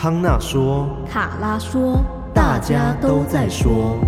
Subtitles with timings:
[0.00, 2.00] 康纳说，卡拉说，
[2.32, 3.98] 大家都在说，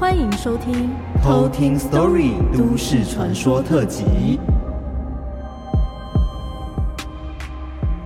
[0.00, 0.88] 欢迎收听
[1.22, 4.40] 偷听 Story 都市传说特辑。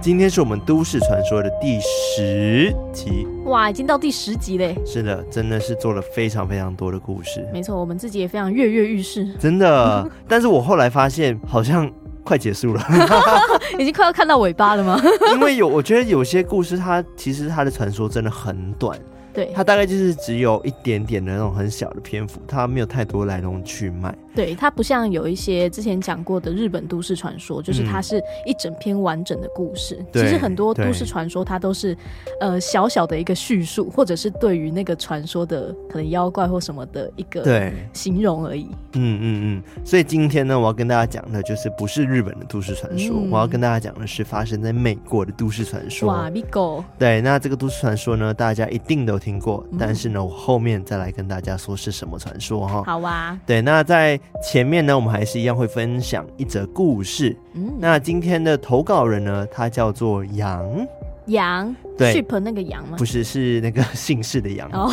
[0.01, 4.77] 今天是我们都市传说的第十集，哇，已经到第十集嘞！
[4.85, 7.49] 是的，真的是做了非常非常多的故事。
[7.53, 10.11] 没错，我们自己也非常跃跃欲试，真的。
[10.27, 11.89] 但是我后来发现，好像。
[12.29, 12.83] 快结束了，
[13.79, 15.01] 已经快要看到尾巴了吗？
[15.33, 18.99] 因为有，我觉得有些故事它其实它的传说真的很短。
[19.33, 24.15] 对，它大概就是只有一点点的那种很小的篇幅，它没有太多来龙去脉。
[24.39, 29.97] 对，它不像有一些之前讲过的日本都市传说，就是它是一整篇完整的故事。
[30.01, 31.97] 嗯、其实很多都市传说它都是
[32.41, 38.67] 呃小小的一个叙述，或者是对于那个传说的可能妖怪或什么的一个对形容而已。
[38.95, 39.85] 嗯嗯嗯。
[39.85, 46.09] 所以今天呢，我要跟大家讲的就是不是日本的都市传说，嗯、我要跟大家讲的是发生在美国的都市传说。
[46.09, 46.83] 哇，，Bigo。
[46.99, 49.29] 对，那这个都市传说呢，大家一定都听。
[49.29, 52.83] 听过，但是呢，我后面再来跟大家说是什么传说哈。
[52.87, 57.37] 好啊，对，那在前面呢，我们还是一样会分享一则故事。
[57.55, 60.87] 嗯，那今天的投稿人呢，他叫做杨
[61.27, 62.97] 杨，对，ship 那个杨吗？
[62.97, 64.91] 不是，是那个姓氏的杨哦，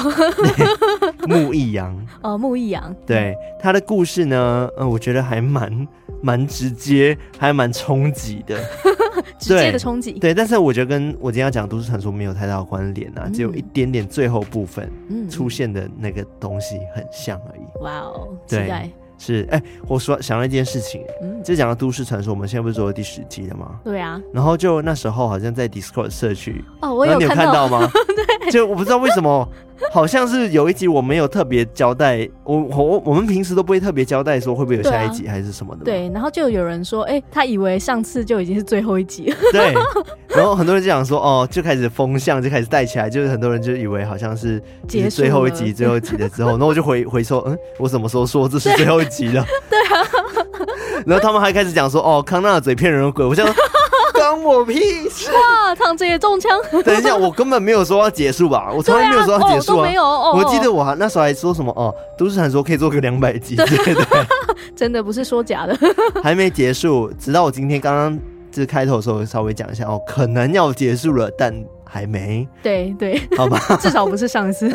[1.28, 2.94] 木易杨哦，木易杨。
[3.06, 5.88] 对，他的故事呢，呃，我觉得还蛮
[6.22, 8.60] 蛮直接，还蛮冲击的。
[9.40, 14.92] 直接的冲击，对，但是我觉得跟我今天要讲都市传说没有太大的关联啊，嗯、只有一点点最后部分
[15.30, 17.84] 出现的那个东西很像而已。
[17.84, 18.90] 哇哦，对，期待。
[19.18, 23.80] 是，哎、欸，我说想到一件事情，嗯，就讲到都市传说，我们现在不是做了第十集了吗？
[23.84, 24.22] 对啊。
[24.34, 27.90] 然后就那时候好像在 Discord 社区，哦，我有看到，你有看到吗？
[28.42, 29.48] 对，就我不知道为什么。
[29.92, 35.84] 好像是有一集我没有特别交代，我我我们平时都不会特别交代说会不会有下一集还是什么的。
[35.84, 39.38] 对，对，然后就有人说，哎、欸，他以为上次就已经是最后一集了。
[39.52, 39.74] 对，
[40.30, 49.46] 然后很多人就讲说，哦，就开始风向就开始带起来，就是很多人就以为好像是结束最后一集最后一集了之后，然后我就回 回说，嗯，我什么时候说这是 最后一集了？
[49.70, 50.06] 对啊。
[51.06, 53.54] 然后他们还开始讲说，哦，康纳的嘴骗人的鬼，我想说。
[54.16, 55.30] 关我屁事！
[55.32, 56.52] 哇，躺着也中枪！
[56.84, 58.72] 等一下，我根本没有说要结束吧？
[58.74, 59.80] 我从来没有说要结束啊！
[59.80, 60.34] 啊哦、没有哦。
[60.36, 64.06] 我记得我还那时候还说什么哦，都市传说可以做个两百集之类的。
[64.06, 64.26] 对
[64.76, 65.78] 真的不是说假的。
[66.24, 68.18] 还没结束，直到我今天刚刚
[68.52, 71.54] 就是开头的时候稍微讲一下哦，可能要结束了，但
[71.84, 72.48] 还没。
[72.64, 74.74] 对对，好吧，至少不是上次。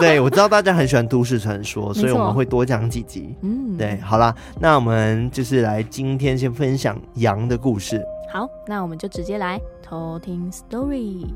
[0.00, 3.34] 对，我知道大家很喜欢都市传说，所以我们会多讲几集。
[3.42, 8.02] 嗯，对，好啦，那我们就是来今天先分享羊的故事。
[8.30, 11.26] 好，那我们就直接来偷听 story。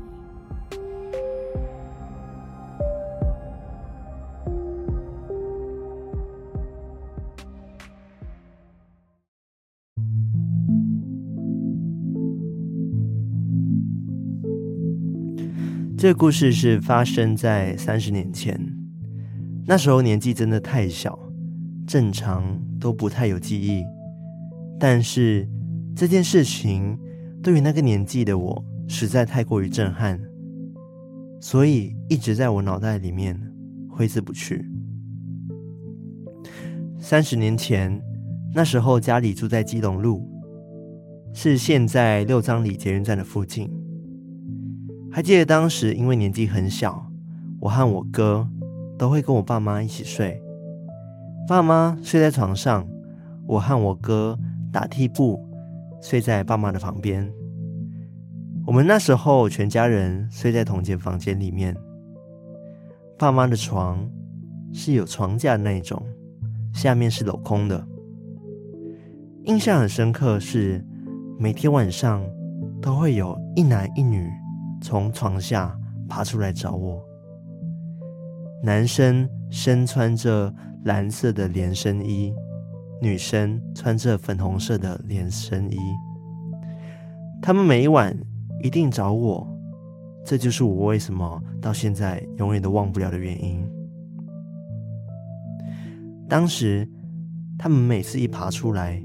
[15.97, 18.59] 这个故事是发生在三十年前，
[19.65, 21.17] 那时候年纪真的太小，
[21.87, 23.83] 正常都不太有记忆，
[24.79, 25.49] 但是。
[25.95, 26.97] 这件事情
[27.41, 30.19] 对于那个年纪的我实在太过于震撼，
[31.39, 33.39] 所以一直在我脑袋里面
[33.87, 34.65] 挥之不去。
[36.97, 38.01] 三十年前，
[38.55, 40.27] 那时候家里住在基隆路，
[41.31, 43.69] 是现在六张犁捷运站的附近。
[45.11, 47.05] 还记得当时因为年纪很小，
[47.59, 48.49] 我和我哥
[48.97, 50.41] 都会跟我爸妈一起睡，
[51.47, 52.87] 爸妈睡在床上，
[53.45, 54.39] 我和我哥
[54.71, 55.52] 打地铺。
[56.03, 57.31] 睡在爸妈的旁边，
[58.67, 61.73] 我们那时候全家人睡在同间房间里面。
[63.17, 64.05] 爸妈的床
[64.73, 66.05] 是有床架的那种，
[66.73, 67.87] 下面是镂空的。
[69.45, 70.85] 印象很深刻是，
[71.39, 72.21] 每天晚上
[72.81, 74.29] 都会有一男一女
[74.81, 75.73] 从床下
[76.09, 77.01] 爬出来找我。
[78.61, 80.53] 男生身穿着
[80.83, 82.35] 蓝色的连身衣。
[83.03, 85.77] 女生穿着粉红色的连身衣，
[87.41, 88.17] 他们每晚
[88.63, 89.45] 一定找我，
[90.25, 93.61] 这就是我为什么到现在永远都忘不了的原因。
[96.29, 96.89] 当时
[97.59, 99.03] 他们每次一爬出来，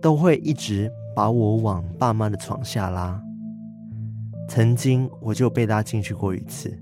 [0.00, 3.20] 都会一直把我往爸妈的床下拉。
[4.48, 6.72] 曾经我就被拉进去过一次。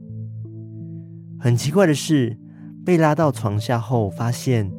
[1.40, 2.38] 很奇怪的是，
[2.84, 4.70] 被拉到床下后，发现。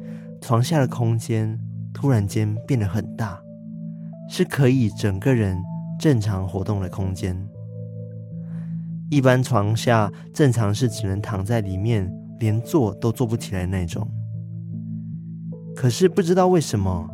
[0.46, 1.58] 床下的空间
[1.94, 3.40] 突然间变得很大，
[4.28, 5.56] 是可以整个人
[5.98, 7.34] 正常活动的空间。
[9.10, 14.06] 一般床下正常是只能躺在里面，连坐都坐不起来那种。
[15.74, 17.08] 可是不知道为什么，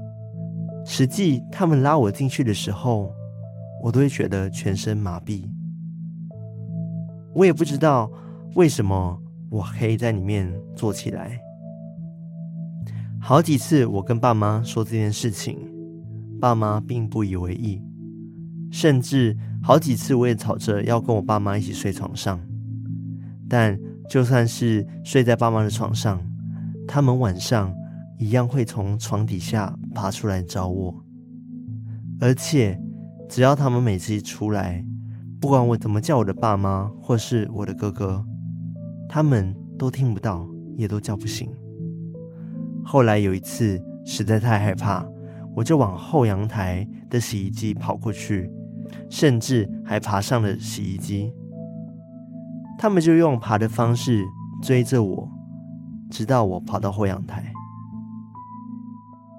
[0.85, 3.15] 实际他们拉我进去的时候，
[3.81, 5.45] 我都会觉得全身麻痹。
[7.33, 8.11] 我也不知道
[8.57, 9.23] 为什么
[9.53, 11.41] 我可以在里面坐起来。
[13.23, 15.59] 好几次我跟爸妈说这件事情，
[16.41, 17.81] 爸妈并不以为意，
[18.73, 22.41] 甚至好几次我也吵着要跟我爸妈一起睡床上。
[23.49, 23.79] 但
[24.09, 26.21] 就算是睡在爸妈的床上，
[26.89, 27.73] 他们晚上
[28.19, 31.05] 一样会从床底下爬出来找我。
[32.21, 32.81] 而且
[33.29, 34.85] 只要他们每次一出来，
[35.39, 38.25] 不管我怎么叫我的爸妈或是我的哥哥，
[39.09, 41.51] 他们都听不到，也都叫不醒。
[42.85, 45.07] 后来有一次，实在太害怕，
[45.55, 48.51] 我就往后阳台的洗衣机跑过去，
[49.09, 51.33] 甚至还爬上了洗衣机。
[52.79, 54.25] 他们就用爬的方式
[54.63, 55.29] 追着我，
[56.11, 57.53] 直到我跑到后阳台。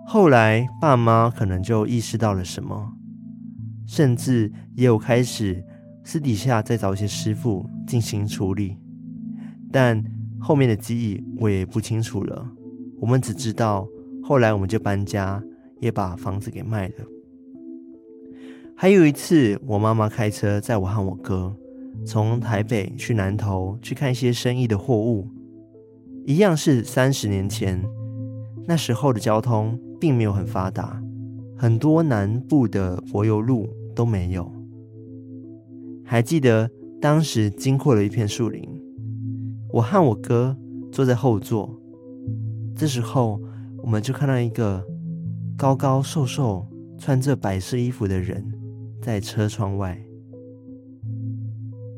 [0.05, 2.93] 后来爸妈可能就意识到了什么，
[3.87, 5.65] 甚至也有开始
[6.03, 8.77] 私底下再找一些师傅进行处理，
[9.71, 10.03] 但
[10.39, 12.47] 后面的记忆我也不清楚了。
[13.01, 13.87] 我们只知道，
[14.21, 15.43] 后来我们就搬家，
[15.79, 16.93] 也把房子给卖了。
[18.75, 21.55] 还有一次，我妈妈开车载我和我哥
[22.05, 25.27] 从台北去南投去看一些生意的货物，
[26.25, 27.83] 一样是三十年前，
[28.67, 31.01] 那时候的交通并没有很发达，
[31.57, 34.51] 很多南部的柏油路都没有。
[36.05, 36.69] 还记得
[37.01, 38.63] 当时经过了一片树林，
[39.73, 40.55] 我和我哥
[40.91, 41.80] 坐在后座。
[42.81, 43.39] 这时候，
[43.83, 44.83] 我们就看到一个
[45.55, 46.67] 高高瘦瘦、
[46.97, 48.43] 穿着白色衣服的人
[48.99, 50.03] 在车窗外。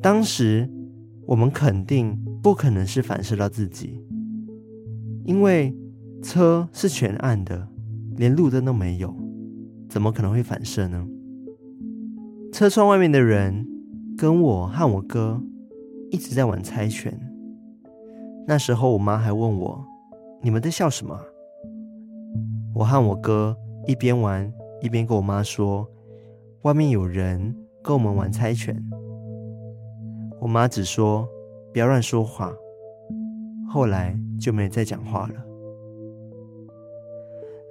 [0.02, 0.70] 当时
[1.26, 4.06] 我们肯定不可能是反射到自己，
[5.24, 5.74] 因为
[6.22, 7.66] 车是全暗的，
[8.18, 9.16] 连路灯都没有，
[9.88, 11.08] 怎么可能会反射呢？
[12.52, 13.66] 车窗外面的人
[14.18, 15.42] 跟我和我哥
[16.12, 17.18] 一直在玩猜拳。
[18.46, 19.93] 那时候，我妈还问我。
[20.46, 21.18] 你们在笑什么？
[22.76, 23.58] 我和我哥
[23.88, 24.52] 一边玩
[24.82, 25.90] 一边跟我妈说
[26.64, 28.78] ：“外面有人跟我们玩猜拳。”
[30.42, 31.26] 我妈只说
[31.72, 32.52] ：“不要乱说话。”
[33.72, 35.36] 后来就没再讲话了。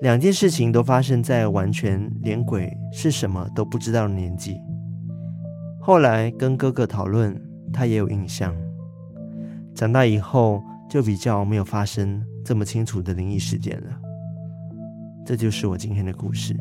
[0.00, 4.56] 两件事情都发生在完全连鬼是什么都不知道的年纪。
[5.78, 7.38] 后来跟哥哥讨论，
[7.70, 8.56] 他也有印象。
[9.74, 14.00] 长大以后就比较没有发生这么清楚的灵异事件了，
[15.24, 16.54] 这就是我今天的故事。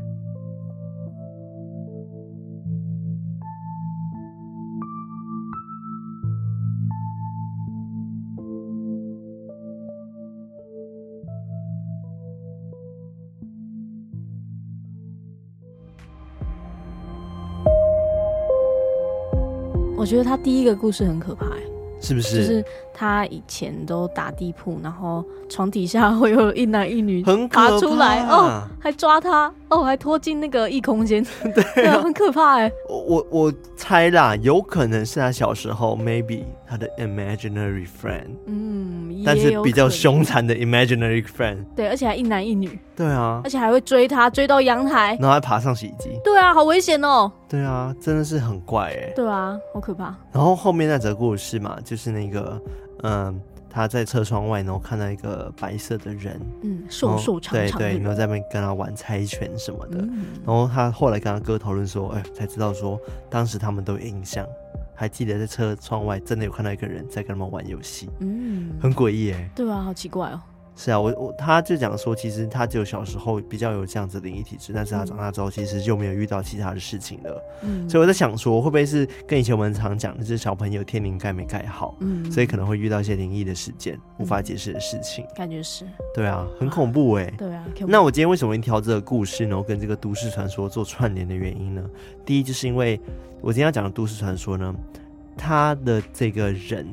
[19.98, 21.46] 我觉得他第一个故事很可怕，
[22.02, 22.36] 是不是？
[22.38, 22.66] 就是。
[22.94, 31.26] 他以前都打地铺，然后床底下会有一男一女爬出来哦，还抓他哦，还拖进那个异空间，
[31.56, 32.72] 对、啊， 很可怕哎。
[32.90, 50.16] 我我猜啦，有可能是他小时候，maybe 他的 imaginary friend，嗯，但是比较凶残的 imaginary friend，对，而且还一男一女，对啊，而且还会追他，追到阳台，然后还爬上洗衣机，对啊，好危险哦，对啊，真的是很怪哎，对啊，好可怕。
[50.32, 52.62] 然后后面那则故事嘛，就是那个。
[53.04, 59.98] 嗯，他在车窗外，然后看到一个白色的人，嗯，瘦瘦长长的，对对，然后在那边跟他玩猜拳什么的。
[60.02, 64.46] 嗯、然后他后来跟他哥讨论说，哎，才知道说当时他们都有印象，
[65.02, 70.40] 还记得在车窗外真的有看到一个人在跟他们玩游戏，嗯，很诡异哎，对啊，好奇怪哦。
[70.74, 77.44] 是啊，我我他就讲说，其实他只有小时候比较有这样子灵异体质，但是他长大之后其实就没有遇到其他的事情了。
[77.62, 85.26] 嗯，所以我在想说，会不会是跟以前我们常讲的，就是小朋友天灵盖没盖好，嗯，所以可能会遇到一些灵异的事件，无法解释的事情。
[85.36, 85.86] 感觉是。
[86.16, 87.32] 对啊，很恐怖哎。
[87.38, 87.64] 对啊。
[87.88, 89.62] 那我今天为什么会挑这个故事呢？
[89.62, 91.84] 跟这个都市传说做串联的原因呢？
[92.26, 93.00] 第一，就是因为
[93.42, 94.74] 我今天要讲的都市传说呢，
[95.38, 96.88] 他的这个人。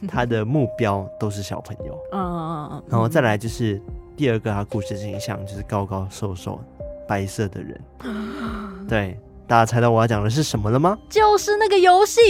[0.06, 3.80] 他的目标都是小朋友，嗯嗯嗯，然后再来就是
[4.16, 6.60] 第二个，他故事形象就是高高瘦瘦、
[7.06, 7.80] 白色的人，
[8.88, 9.18] 对。
[9.48, 10.96] 大家猜到我要讲的是什么了吗？
[11.08, 12.20] 就是那个游戏，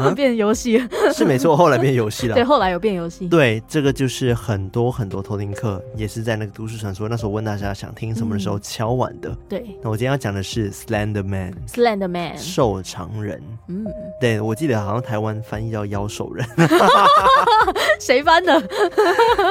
[0.00, 0.80] 嗯、 变游戏
[1.12, 2.34] 是没错，后来变游戏了。
[2.38, 3.26] 对，后来有变游戏。
[3.26, 9.30] 对，这个就是很多很多偷听课也是在那个都市传说那时候问大家想听什么的时候敲碗的。
[9.30, 13.42] 嗯、对，那我今天要讲的是 Slender Man，Slender Man，瘦长人。
[13.66, 13.84] 嗯，
[14.20, 16.46] 对，我记得好像台湾翻译叫妖兽人。
[17.98, 18.54] 谁翻的？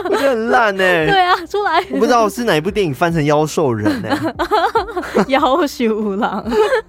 [0.05, 1.07] 我觉得很烂呢、欸。
[1.07, 1.83] 对啊，出来。
[1.91, 5.25] 我不知道是哪一部电影翻成妖兽人呢、欸？
[5.27, 6.45] 妖兽郎。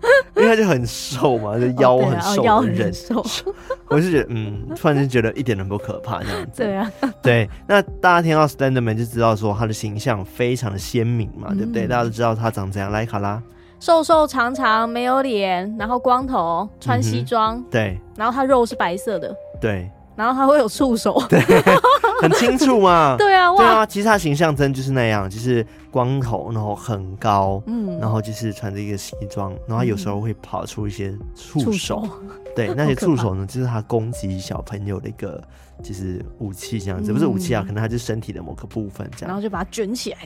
[0.36, 3.54] 因为他就很瘦嘛，就腰很瘦的人，哦哦、瘦
[3.88, 6.62] 我是觉得，嗯，突然间觉得一点都不可怕这样子。
[6.62, 6.92] 对啊，
[7.22, 11.86] 对，那大家听到 Slenderman 就知道说他的形象非常的鲜明嘛，嗯、对不对？
[11.86, 12.90] 大家都知道他长怎样。
[12.90, 13.42] 来，卡拉，
[13.80, 19.90] 瘦瘦长长，没有脸，然后光头，穿西装、嗯，对，然后他肉是白色的，对。
[20.16, 21.40] 然后他会有触手， 对，
[22.22, 23.16] 很清楚嘛。
[23.18, 35.42] 对啊，哇，对啊，其实他形象真就是那样，就是光头，然后很高，嗯，然后就是穿着一个西装，然后他有时候会跑出一些触手，嗯、 对，那些触手呢，就是他攻击小朋友的一个
[35.82, 40.18] 就是武器，这样子，嗯、不是武器啊，可能他就是身体的某个部分这样，然后就把它卷起来。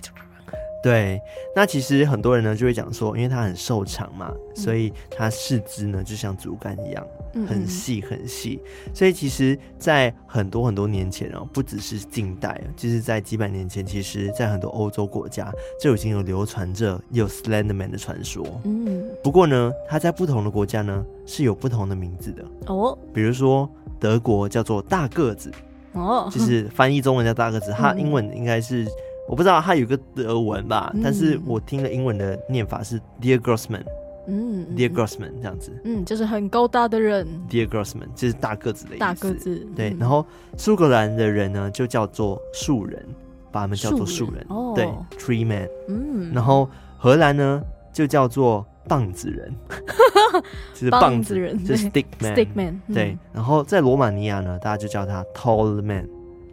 [0.80, 1.20] 对，
[1.56, 7.04] 那其实很多人呢就会讲说，因为它很瘦长嘛，嗯、所以它四肢呢就像竹竿一样，
[7.46, 8.60] 很细很细。
[8.94, 18.44] 所以其实，在很多很多年前哦，不只是近代，就是在几百年前，其实在很多欧洲国家就已经有流传着有 Slenderman 的传说。
[18.64, 22.96] 嗯，不过呢，它在不同的国家呢是有不同的名字的哦。
[23.12, 23.68] 比如说
[23.98, 25.50] 德国叫做大个子
[25.92, 28.86] 哦，就是翻译中文叫大个子，它英文应该是。
[29.30, 33.84] 我不知道它有个德文吧，嗯、但是我听了英文的念法是 Dear Grossman，
[34.28, 39.96] 嗯，Dear Grossman 这样子，嗯，就是很高大的人，Dear Grossman 就是大个子的意思，大个子，对。
[39.98, 40.24] 然后
[40.56, 43.02] 苏格兰的人呢，就叫做树人，
[43.50, 44.86] 把他们叫做树人，哦、对
[45.18, 46.30] ，Tree Man，嗯。
[46.34, 46.68] 然后
[46.98, 49.52] 荷兰呢，就叫做棒子人，
[50.74, 53.16] 就是棒子人，就是 Stick Man，Stick Man，对。
[53.32, 56.06] 然后在罗马尼亚呢，大家就叫他 Tall Man。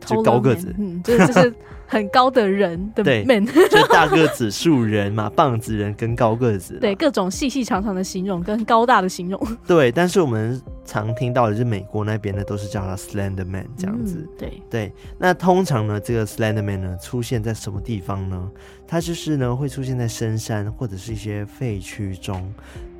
[0.06, 1.54] 就高个子，嗯，就是 就是
[1.88, 9.92] 很高的人的 man， 就大个子树人嘛，棒子人跟高个子，对，各种细细长长的形容跟高大的形容， 对。
[9.92, 14.94] 但是我们常听到的是美国那边的都是叫他 Slender Man 这样子，嗯、对对。
[15.18, 18.50] 那通常呢，这个 Slender Man 呢出现在什么地方呢？
[18.88, 22.52] 它就是呢会出现在深山或者是一些废墟中，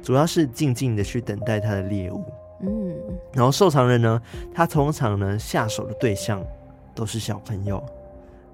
[0.04, 2.24] 主要是静静的去等待它的猎物，
[2.62, 2.96] 嗯。
[3.34, 4.22] 然后受藏人呢，
[4.54, 6.44] 他通常呢下手的对象。
[6.96, 7.84] 都是小朋友，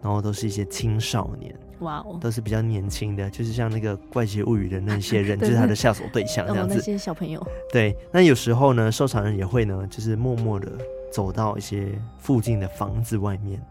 [0.02, 6.76] 然后都是一些青少年，哇哦，都是比较年轻的，就是像那个怪奇物语的那些 人，就是他的下手对象这样子。
[6.76, 10.72] 那些小朋友，对，那有时候呢，收藏人也会呢，就是默默的
[11.12, 13.62] 走到一些附近的房子外面。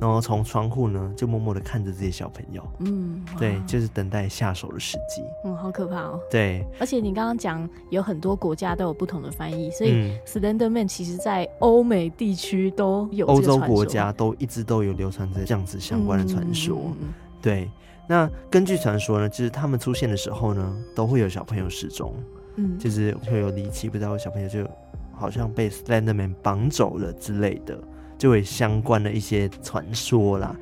[0.00, 5.22] 然后从窗户呢，就默默的看着这些小朋友，嗯，对，就是等待下手的时机。
[5.44, 6.20] 嗯，好可怕哦。
[6.30, 13.26] 对，而且你刚刚讲有很多国家都有不同的翻译，所以 Slenderman 其实在欧美地区都有。
[13.26, 16.76] 欧洲国家都一直都有流传着这样子相关的传说。
[17.00, 17.08] 嗯、
[17.40, 17.70] 对，
[18.08, 22.12] 那根据传说呢，就是他们出现的时候呢，都会有小朋友失踪，
[22.56, 24.66] 嗯，就是会有离奇，不知道小朋友就
[25.14, 27.78] 好像被 Slenderman 绑走了之类的。
[28.22, 30.54] 就会相关的一些传说啦。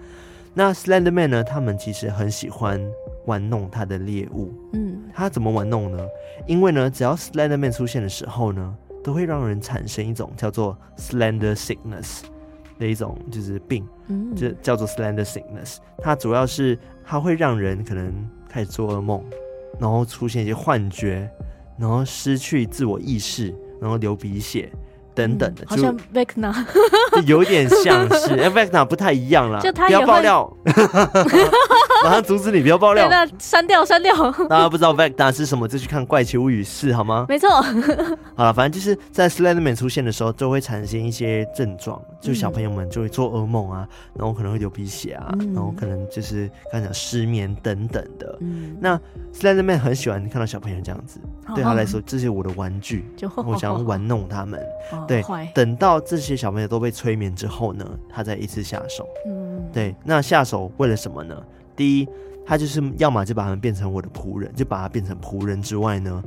[0.54, 1.44] 那 Slenderman 呢？
[1.44, 2.80] 他们其实很喜欢
[3.26, 4.50] 玩弄他的猎物。
[4.72, 6.02] 嗯，他怎么玩弄呢？
[6.46, 8.74] 因为呢，只要 Slenderman 出现的时候呢，
[9.04, 12.22] 都会让人产生一种叫做 Slender Sickness
[12.78, 15.76] 的一种就是病，嗯，就叫做 Slender Sickness。
[15.98, 19.22] 它主要是它会让人可能开始做噩梦，
[19.78, 21.30] 然后出现一些幻觉，
[21.76, 24.72] 然后失去自我意识，然后流鼻血。
[25.14, 26.54] 等等的，好像 Vecna，
[27.26, 30.56] 有点像是，哎，Vecna 不太一样啦，就他不要爆料，
[32.04, 34.14] 马上阻止你不要爆料，那删掉删掉。
[34.48, 37.26] 大家不知道 Vecna 是什么，就去看《怪奇物语四》好吗？
[37.28, 37.48] 没错。
[38.34, 48.38] 好了，反正就是在 Slenderman 出现的时候，就会产生一些症状，就小朋友们就会做噩梦啊，然后可能会流鼻血啊，然后可能就是刚才讲失眠等等的。
[48.80, 48.98] 那
[49.34, 51.20] Slenderman 很喜欢看到小朋友这样子，
[51.54, 53.04] 对他来说，这是我的玩具，
[53.36, 54.60] 我想要玩弄他们。
[55.10, 59.08] 对，等到这些小朋友都被催眠之后呢，他再一次下手。
[59.26, 61.36] 嗯，对，那下手为了什么呢？
[61.74, 62.08] 第一，
[62.46, 66.22] 他就是要么就把他们变成我的仆人，就把他变成仆人之外呢，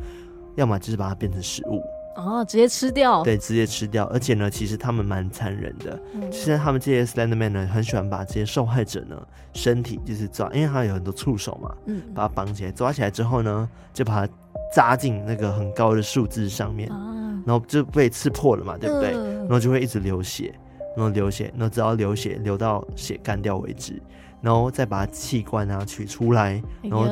[0.55, 1.81] 要么就是把他变成食物。
[2.15, 3.23] 哦，直接吃掉。
[3.23, 4.05] 对，直接吃掉。
[4.05, 5.99] 而且呢，其实他们蛮残忍的。
[6.13, 9.15] 嗯，其实他们这些 Slenderman 呢，很喜欢把这些受害者呢
[9.53, 14.33] 身体就是抓，因为他有很多触手嘛，嗯，把它绑起来，抓起来之后呢，就把它
[14.73, 16.89] 扎进那个很高的树枝上面。
[16.89, 19.13] 啊然后就被刺破了嘛，对不对？
[19.13, 20.57] 呃、然后就会一直流血，
[20.95, 24.01] 然后流血，然后直到流血流到血干掉为止，
[24.39, 27.05] 然后再把器官啊取出来，然后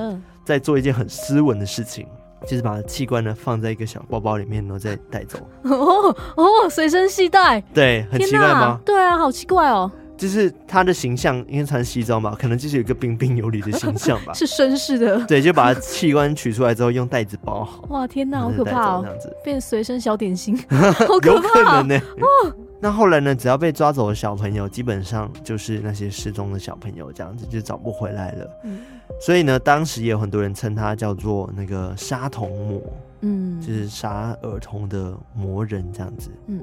[0.45, 2.07] 再做一件很斯文的事情，
[2.47, 5.39] 就是把器官呢放在一个小包包里面，然后再带走。
[5.63, 8.79] 哦哦，随身携带，对，很奇怪吗？
[8.85, 9.91] 对啊，好奇怪哦。
[10.17, 14.31] 就是他的形象，因为穿西装嘛，可能就是有一个彬彬有礼的形象吧。
[14.37, 15.19] 是绅士的。
[15.25, 17.83] 对，就把器官取出来之后，用袋子包好。
[17.89, 18.99] 哇，天哪，好可怕哦！
[19.03, 21.27] 这样子变随身小点心，好可怕。
[21.27, 21.99] 有可能呢。
[22.17, 22.55] 哦。
[22.83, 23.35] 那后来呢？
[23.35, 28.47] 只要被抓走的小朋友，基本上就是那些失踪的小朋友，这样子就找不回来了。
[28.63, 28.79] 嗯。
[29.19, 32.81] 所以呢，当时也有很多人称他叫做那个杀童魔。
[33.23, 36.59] 嗯，就是杀儿童的魔人这样子，嗯。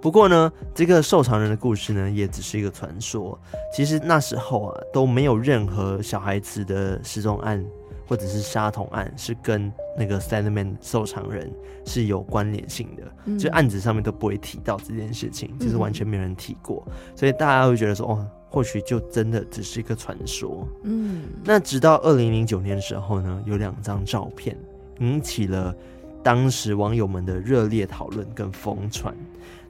[0.00, 3.36] 不过呢，这个瘦长人的故事呢，也只是一个传说。
[3.74, 7.64] 其实那时候啊，都没有任何小孩子的失踪案
[8.06, 11.52] 或者是杀童案是跟那个 Slenderman 瘦长人
[11.84, 13.02] 是有关联性的。
[13.24, 16.80] 嗯，就案子上面都不会提到这件事情，就是完全没有人提过。
[16.86, 20.66] 嗯，所以大家会觉得说，哦，或许就真的只是一个传说。
[20.82, 24.56] 嗯，那直到二零零九年的时候呢，有两张照片
[25.00, 25.74] 引起了
[26.22, 29.14] 当时网友们的热烈讨论跟疯传。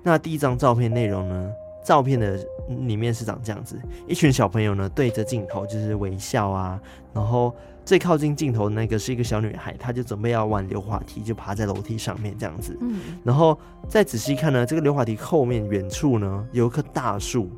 [0.02, 1.50] 那第一张照片内容呢？
[1.85, 2.38] 照片的
[2.87, 6.78] 里面是长这样子，一群小朋友呢对着镜头就是微笑啊，
[7.14, 12.76] 然后最靠近镜头的那个是一个小女孩，她就准备要玩溜滑梯，就爬在楼梯上面这样子。
[12.82, 13.58] 嗯，然后
[13.88, 17.49] 再仔细看呢，这个溜滑梯后面远处呢有一棵大树，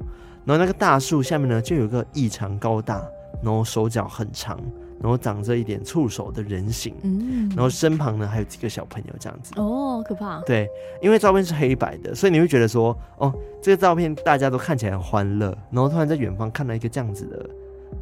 [0.44, 3.02] 然后那个大树下面呢就有一个异常高大，
[3.42, 4.59] 然后手脚很长。
[5.02, 10.42] 然后长着一点触手的人形，嗯，然后身旁呢还有几个小朋友这样子，哦，可怕。
[10.42, 10.68] 对，
[11.00, 13.32] 因为照片是黑白的，所以你会觉得说，哦，
[13.62, 17.49] 这个照片大家都看起来很欢乐，然后突然在远方看到一个这样子的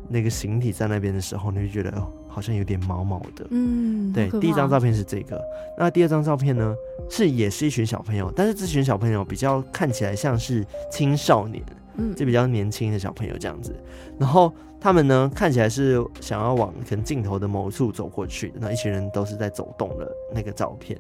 [0.09, 4.29] 那个形体在那边的时候，你会觉得哦，好像有点毛毛的，嗯，对。
[4.41, 5.41] 第一张照片是这个，
[5.79, 6.75] 那第二张照片呢
[7.09, 11.63] 是也是一群小朋友，但是这群小朋友比较看起来像是青少年，
[11.99, 13.75] 嗯，就比较年轻的小朋友这样子，
[14.19, 14.53] 然后。
[14.81, 20.97] 他们呢，看起来是想要往可能镜头的某处走过去的，那一群人都是在走动的那个照片，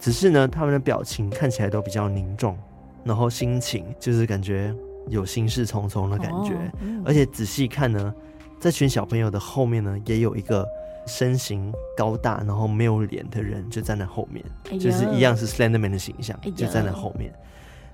[0.00, 2.56] 只是呢，他们的表情看起来都比较凝重，
[3.04, 4.74] 然后心情就是感觉
[5.08, 8.14] 有心事重重的感觉，哦嗯、而且仔细看呢，
[8.58, 10.66] 这群小朋友的后面呢，也有一个
[11.06, 17.30] 身形高大然后没有脸的人就站在后面，哎、就是一样是 Slenderman 的形象，哎、就站在后面。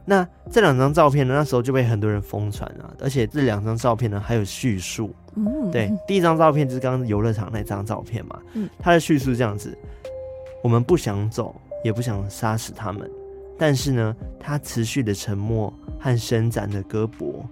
[0.04, 5.14] 那这两张照片呢，那时候就被很多人疯传啊，而且这两张照片呢还有叙述。
[5.34, 8.38] 嗯，对， 第一张照片就是刚刚游乐场那张照片嘛。
[8.52, 9.76] 嗯，它的叙述是这样子：
[10.62, 13.11] 我们不想走，也不想杀死他们，
[13.58, 17.42] 但是呢，他持续的沉默和伸展的胳膊，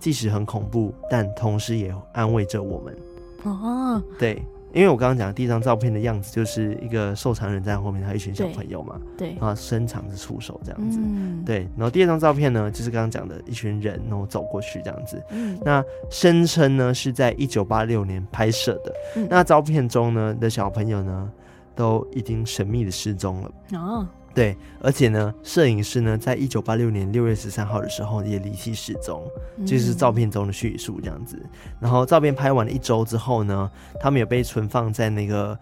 [0.00, 2.96] 即使很恐怖，但同时也安慰着我们。
[3.44, 4.42] 哦，对。
[4.76, 11.66] 因为我刚刚讲的第一张照片的样子，就是一个瘦长人在后面，还有一群小朋友嘛，对，然后伸长着触手这样子，嗯，对。
[11.78, 15.18] 然后第二张照片呢，就是刚刚讲的一群人，然后走过去这样子。
[15.30, 21.32] 嗯，那声称呢是在一九八六年拍摄的，嗯，那照片中呢的小朋友呢
[21.74, 23.50] 都已经神秘的失踪了。
[23.78, 24.06] 哦。
[24.36, 29.24] 对，而且呢，摄影师呢，在一九八六年六月十三号的时候也离奇失踪，
[29.64, 31.42] 就是照片中的叙述这样子。
[31.80, 35.58] 然后照片拍完了一周之后呢，他们也被存放在那个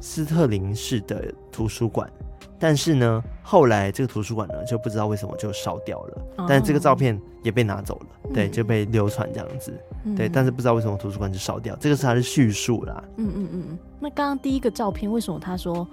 [0.00, 2.10] 斯特林市的图书馆，
[2.58, 9.78] 但是呢，后来这个图书馆呢就不知道为什么就烧掉了，但是这个照片也被拿走了，对，就被流传这样子，
[10.16, 13.04] 对，但是不知道为什么图书馆就烧掉，这个是他的叙述啦。
[13.18, 15.86] 嗯嗯嗯嗯，那刚刚第一个照片为什么他说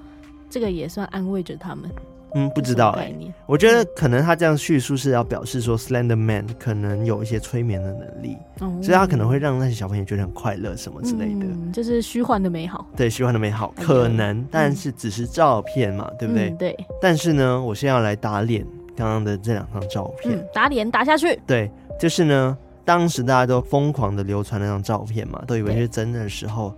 [0.50, 1.92] 这个也算安慰着他们？
[2.34, 3.34] 嗯，不知道哎、欸。
[3.46, 11.46] 我觉得可能他这样叙述是要表示说，Slender Man 可能有一些催眠的能力，嗯、所以他可能会让那些小朋友觉得很快乐什么之类的。
[11.46, 12.88] 嗯，就是虚幻的美好。
[12.96, 16.50] 对，虚幻的美好可能，但是只是照片嘛，嗯、对不对？
[16.50, 16.86] 嗯、对。
[17.02, 18.66] 但是呢，我现在要来打脸
[18.96, 20.38] 刚刚的这两张照片。
[20.38, 21.38] 嗯、打脸打下去。
[21.46, 26.74] 对，就是呢，当时大家都疯狂的流传那张照片嘛，都以为是真的时候，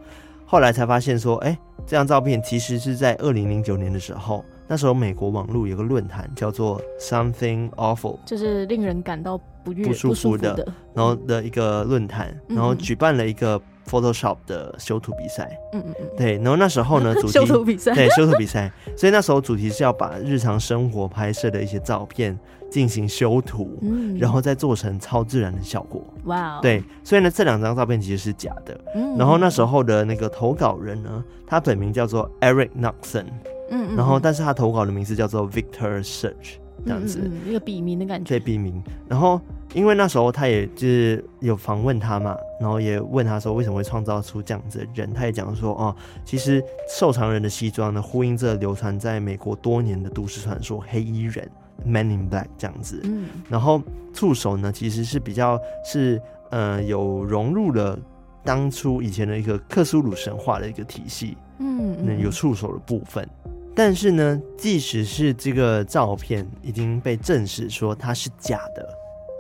[0.46, 4.44] 后来才发现说，哎、欸，这张照片其实是在二零零九年的时候。
[4.74, 15.56] 那时候，美国网络有个论坛叫做 Something Awful，就是令人感到不悦、不舒服的，的然后的一个论坛，然后举办了一个 Photoshop 的修图比赛。
[15.74, 16.38] 嗯嗯嗯，对。
[16.38, 18.72] 然后那时候呢， 主题修图比赛，对，修图比赛。
[18.98, 22.36] 所以那时候主题是要把日常生活拍摄的一些照片
[22.72, 26.04] 进行修图，嗯，然后再做成超自然的效果。
[26.24, 26.84] 哇哦，对。
[27.04, 28.76] 所以呢，这两张照片其实是假的。
[28.96, 29.16] 嗯。
[29.20, 33.26] 然后那时候的那个投稿人呢，他本名叫做 Eric Knoxon。
[33.70, 38.30] 嗯，嗯，然后，但是他投稿的名字叫做 Victor Search，这样子，一个笔名的感觉。
[38.30, 38.82] 对，笔名。
[39.08, 39.40] 然后，
[39.74, 45.96] 因为那时候他也就是有访问他嘛，然后也问他说为什么会创造出这样子的人，他也讲说哦，
[46.26, 51.50] 其实瘦长人的西装呢，呼应着流传在美国多年的都市传说黑衣人
[51.86, 53.02] Man in Black 这样子。
[53.04, 53.82] 嗯，然后
[54.14, 56.22] 触手呢，其实是比较是
[56.52, 57.98] 呃有融入了
[58.44, 61.38] 当初以前的一个克苏鲁神话的一个体系。
[61.64, 63.28] 嗯，那有触手的部分。
[63.76, 68.88] 但是呢，即使是这个照片已经被证实说它是假的，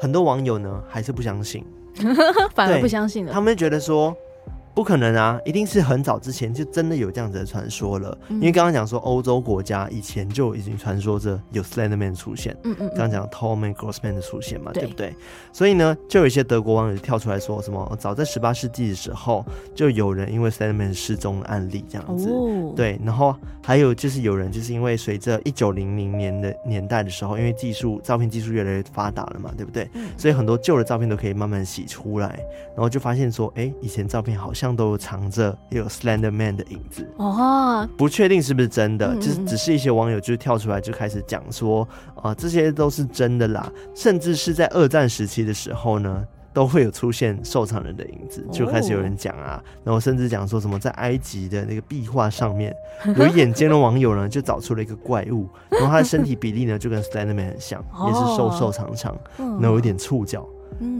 [0.01, 1.63] 很多网友呢还是不相信，
[2.55, 3.31] 反而不相信了。
[3.33, 4.15] 他们觉得说，
[4.73, 8.17] 不可能啊，一定是很早之前就真的有这样子的传说了。
[8.29, 15.15] 嗯、因为刚刚讲说欧洲国家以前就已经传说着有 Slenderman 出现，嗯嗯，刚刚讲 Tallman Grossman 的出现嘛，对，对不对？
[15.51, 29.87] 所以呢，就有一些德国网友跳出来说什么，早在十八世纪的时候就有人因为 Slenderman 失踪的案例这样子，哦、对，然后还有就是有人就是因为随着一九零零年的年代的时候，因为技术照片技术越来越发达了嘛，对不对？
[29.93, 32.39] 嗯、所以很多旧的照片都可以慢慢洗出来，
[32.75, 37.11] 然后就发现说，哎，以前照片好像都藏着有 Slender Man 的影子。
[37.17, 41.81] 哦，不确定是不是真的，嗯嗯就是只是一些网友就跳出来就开始讲说，
[42.15, 46.23] 啊、呃，这些都是真的啦，甚至是在二战时期的时候呢。
[46.55, 52.71] 都会有出现受藏人的影子，就开始有人讲啊，然后甚至讲说什么在埃及的那个壁画上面
[53.17, 60.47] 有眼尖的网友呢，就找出了一个怪物， 然后他的身体比例呢就跟 Slenderman 很像，也是瘦瘦长长，然后有一点触角，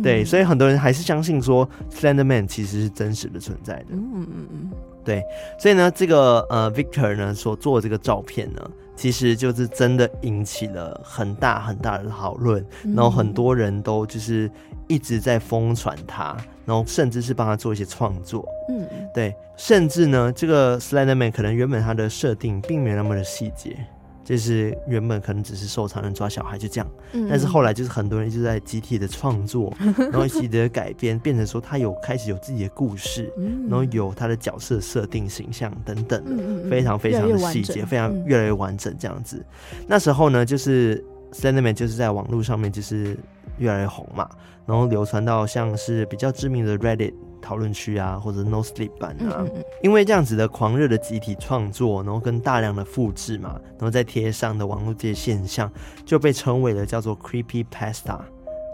[0.01, 3.85] 对，所以很多人还是相信说 Slenderman 其实是真实的存在的。
[3.91, 4.71] 嗯嗯嗯，
[5.03, 5.23] 对，
[5.59, 8.61] 所以呢，这个呃 Victor 呢所做的这个照片呢。
[8.95, 12.63] 其实就是真的引起了很大很大的讨论，
[12.95, 14.49] 然后很多人都就是
[14.87, 18.47] 一直在疯传他，然后甚至是帮他做一些创作。
[18.69, 23.75] 嗯，对，甚至呢，这个 Slenderman 可能原本他的设定并没有那么的细节。
[24.23, 39.43] 就是原本可能只是受藏人抓小孩就这样，嗯、但是后来就是很多人就在集体的创作， 然后集体的改编，变成说他有开始有自己的故事，嗯、然后有他的角色设定、形象等等的，嗯、非常非常的细节，非常越来越完整这样子。
[39.73, 43.17] 嗯、那时候呢，就是 Slenderman 就是在网络上面就是
[43.57, 44.29] 越来越红嘛，
[44.65, 47.13] 然后流传到像是比较知名的 Reddit。
[47.43, 55.69] 讨论区啊，或者 No Sleep 版啊，嗯嗯，因为这样子的狂热的集体创作，然后跟大量的复制嘛，然后再贴上的网络这些现象，
[56.05, 58.19] 就被称为了叫做 Creepy Pasta，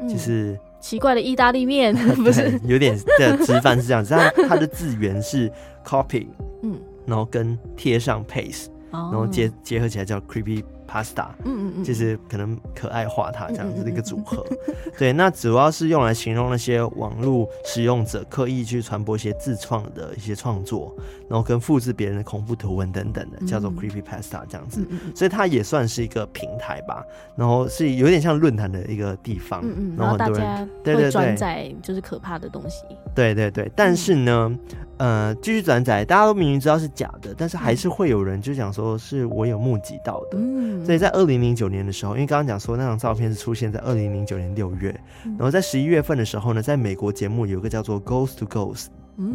[0.02, 2.60] 嗯、就是奇怪的意大利面， 不是？
[2.64, 5.52] 有点的直翻是这样子，它它的字源是
[5.84, 6.28] copy，
[6.62, 10.64] 嗯，然后跟贴上 paste，然后结结合起来叫 Creepy。
[10.90, 14.46] Pasta，嗯嗯嗯，就是可能可爱化它这样子的一个组合，
[14.98, 20.96] 对，那主要是用来形容那些网络使用者刻意去传播一些自创的一些创作，
[21.30, 34.58] 然后跟复制别人的恐怖图文等等的，叫做 Creepy Pasta 这样子，所以它也算是一个平台吧，然后是有点像论坛的一个地方，嗯嗯，然后大家会转载就是可怕的东西，对对对，但是呢。
[35.00, 40.32] 呃，继续转载，大家都明明知道是假的，但是还是会有人就讲说是我有目击到的。
[40.34, 48.88] 嗯，所以在二零零九年的时候，因为刚刚讲说那张照片是出现在二零零九年六月，嗯、然后在十一月份的时候呢，在美国节目有一个叫做《Ghost to Ghost》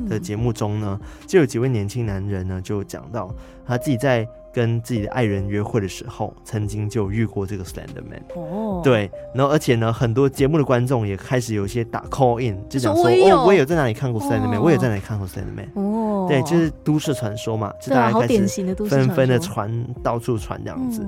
[0.09, 3.35] 的节目中呢，就有几位年轻男人呢就讲到
[3.66, 4.28] 他自己在。
[4.54, 8.22] 跟自己的爱人约会的时候，曾经就遇过这个 Slenderman。
[8.37, 15.66] 哦，对，然后而且呢，很多节目的观众也开始有一些打 call in，就讲说，哦，我也有在哪里看过 Slenderman，我也在哪里看过 Slenderman。
[15.74, 15.93] 哦，
[16.28, 19.70] 对，就是都市传说嘛，就大家开始纷纷的传，
[20.02, 21.06] 到处传这样子。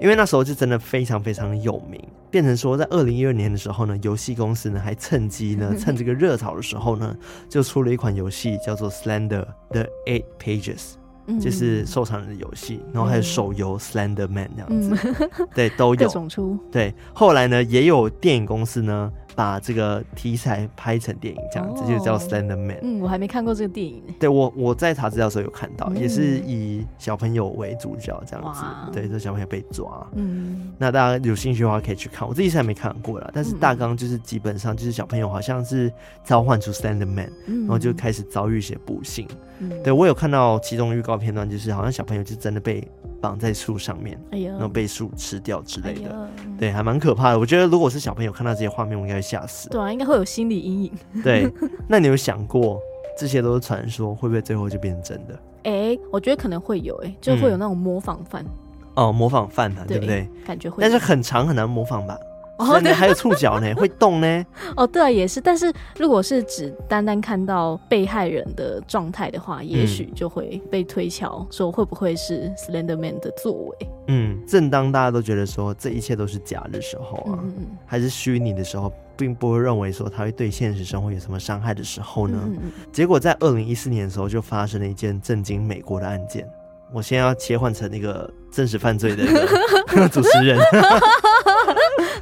[0.00, 7.16] 因为那时候就真的非常非常有名，变成说在二零一二年的时候呢，游戏公司呢还趁机呢， 趁这个热潮的时候呢，
[7.48, 10.94] 就出了一款游戏叫做 Slender The Eight Pages。
[11.40, 16.28] 就是受藏人的游戏，然后还有手游 Slender Man 这样子，嗯、对，都有。
[16.70, 19.10] 对，后来呢，也有电影公司呢。
[19.34, 22.78] 把这个题材拍成电影，这样子、oh, 就叫 Slender Man。
[22.82, 24.02] 嗯，我还没看过这个电影。
[24.18, 28.62] 对，我我在查资料的时候有看到，嗯、也是以小朋友为主角这样子。
[28.92, 30.06] 对，这小朋友被抓。
[30.14, 32.26] 嗯，那大家有兴趣的话可以去看。
[32.28, 35.92] 我自己是还没看过啦，但是大纲就是基本上就是小朋友好像是
[36.24, 39.26] 召唤出 Slender Man，、嗯、然后就开始遭遇一些不幸。
[39.58, 42.86] 嗯，对我有看到其中预告片段，就是好像小朋友就真的被。
[43.22, 47.38] 绑在树上面，然后被树吃掉之类的，哎、对，还蛮可怕的。
[47.38, 49.68] 我觉得如果是小朋友看到这些画面，我应该会吓死。
[49.68, 50.92] 对啊，应该会有心理阴影。
[51.22, 51.48] 对，
[51.86, 52.80] 那你有想过
[53.16, 55.34] 这些都是传说，会不会最后就变成真的？
[55.62, 58.50] 哎、欸，我觉得可能会有、欸，哎，就会有那种模仿犯、嗯。
[58.96, 60.28] 哦，模仿犯的，对，对不对？
[60.44, 62.18] 感觉会，但是很长很难模仿吧。
[62.62, 64.46] 哦，对，还有触角呢， 会动呢。
[64.76, 65.40] 哦，对啊，也是。
[65.40, 73.88] 但是如果是只单单看到被害人的状态的话，也许就会被推敲说会不会是 Slenderman 的作为。
[74.08, 77.38] 嗯，正当大家都觉得说这一切都是假的时候啊，
[77.86, 82.38] 还是虚拟的时候，并不会认为说他会对现实生活有什么伤害的时候呢？
[82.44, 86.46] 嗯嗯结果在二零一四年的时候，就发生了一件震惊美国的案件。
[86.92, 89.24] 我先要切换成那个真实犯罪的
[90.12, 90.58] 主持人。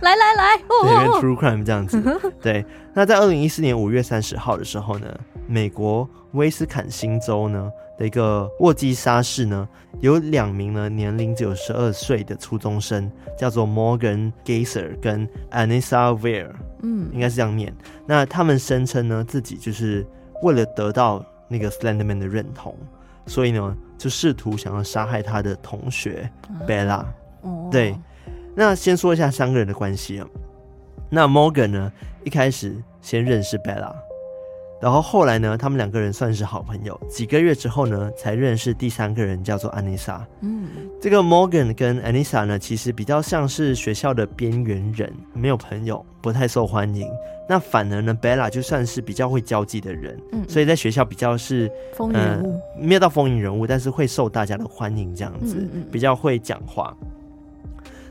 [0.00, 2.00] 来 来来， 对，因为 True Crime 这样子。
[2.40, 5.06] 对，那在二零一四年五月三十号的时候呢，
[5.46, 9.68] 美国威斯坎辛州呢的一个沃基沙市呢，
[10.00, 17.74] 有两名呢年龄只有十二岁的初中生，叫做 Morgan Geyser 跟 Anissa Ware，嗯，应该是这样念。
[18.06, 20.06] 那他们声称呢，自己就是
[20.42, 22.74] 为了得到那个 Slenderman 的认同，
[23.26, 26.30] 所以呢，就试图想要杀害他的同学
[26.66, 27.04] Bella。
[27.42, 27.96] 哦，对，
[28.54, 30.26] 那先说一下三个人的关系啊。
[31.08, 31.92] 那 Morgan 呢，
[32.24, 33.92] 一开始先认识 Bella。
[34.80, 36.98] 然后后来呢，他们两个人算是好朋友。
[37.06, 40.20] 几个月之后呢，才认识第三个人，叫做 Anissa。
[40.40, 47.06] 嗯，这个 Morgan 跟 Anissa 呢，其实比较像是学校的边缘人，没有朋友，不太受欢迎。
[47.46, 56.96] 那反而呢，Bella 就算是比较会交际的人，嗯，所以在学校比较是风云人物，呃，没有到风云人物，但是会受大家的欢迎，这样子，嗯嗯，比较会讲话。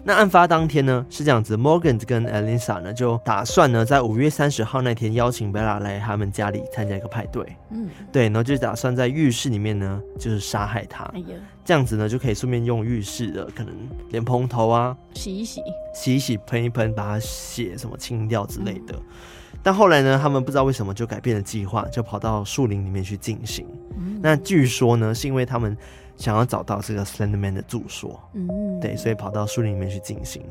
[0.09, 13.71] 那案发当天呢，是这样子，Morgan 跟 Anissa 呢就打算呢在五月三十号那天邀请 Bella 来他们家里参加一个派对，嗯，对，然后就打算在浴室里面呢就是杀害他，哎呀，这样子呢就可以顺便用浴室的可能
[14.09, 15.61] 莲蓬头啊洗一洗，
[15.93, 18.95] 洗一洗，喷一喷，把他血什么清掉之类的。
[18.95, 23.63] 嗯、但后来呢，他们不知道为什么就改变了计划，就跑到树林里面去进行。
[23.95, 25.77] 嗯、那据说呢是因为他们。
[26.19, 30.43] 想要找到这个 Slenderman 的住所，嗯，对，所以跑到树林里面去进行。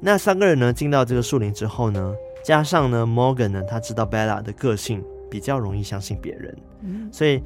[0.00, 2.14] 那三个人呢，进到这个树林之后呢，
[2.44, 7.40] 加上呢，Morgan 呢，他知道 Bella 的个性比较容易相信别人，嗯，所以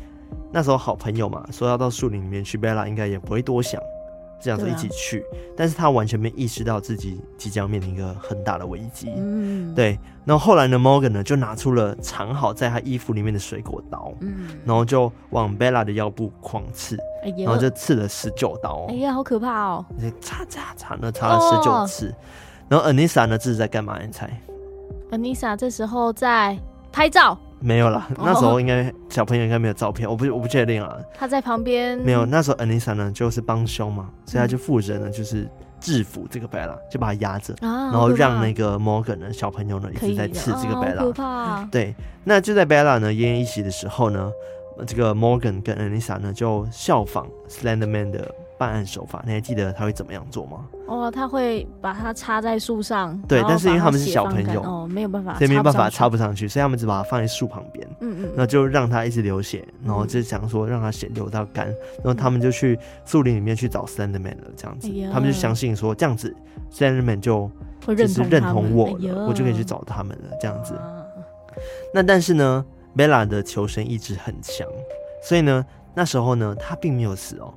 [0.50, 3.80] 那时候好朋友嘛，说要到树林里面去，Bella 应该也不会多想。
[4.40, 5.26] 这样子一起去，啊、
[5.56, 9.12] 但是他完全没意识到自己即将面临一个很大的危机。
[9.16, 9.98] 嗯，对。
[10.24, 18.86] 然后后来呢，Morgan 呢就拿出了藏好在他衣服里面的水果刀，嗯，然后就往 Bella 的腰部狂刺，哎呀，然后就刺了十九刀。
[18.88, 19.84] 哎呀，好可怕哦！
[20.20, 22.08] 擦擦擦，那擦了十九次。
[22.08, 22.14] 哦、
[22.68, 23.98] 然后 Anissa 呢，这是在干嘛？
[24.00, 24.30] 你猜
[25.10, 26.56] ？Anissa 这时候在
[26.92, 27.36] 拍照。
[27.60, 30.96] 没有啦，那时候应该小朋友应该没有照片，我不我不确定啊。
[31.14, 31.98] 他在旁边。
[31.98, 35.46] 没有，那时候 Anissa 呢就是帮凶嘛，所以他就负责呢就是
[35.78, 41.62] 制服这个 Bella，就把他压着，然后让那个 Morgan 呢小朋友呢一直在刺这个怕。
[41.70, 41.94] 对，
[42.24, 44.30] 那就在 Bella 呢奄奄一息的时候呢，
[44.84, 48.34] 这个 Morgan 跟 Anissa 呢就效仿 Slenderman 的。
[48.60, 50.66] 办案手法，你还记得他会怎么样做吗？
[50.86, 53.18] 哦，他会把它插在树上。
[53.26, 57.88] 对，但是因为他们是小朋友，哦，没有办法，所以没有办法插不上去，所以他们只把它放在树旁边。
[58.02, 64.50] 嗯嗯，那就让他一直流血，然后就想说让他血流到干，然后他们就去树林里面去找 Slenderman 了。
[64.54, 66.36] 这样子，他们就相信说这样子
[66.70, 67.50] Slenderman 就
[67.96, 70.36] 就是认同我了，我就可以去找他们了。
[70.38, 70.74] 这样子。
[71.94, 72.62] 那但是呢
[72.96, 74.66] ，Bella 的求生意志很强，
[75.22, 77.52] 所以呢，那时候呢，他并没有死哦。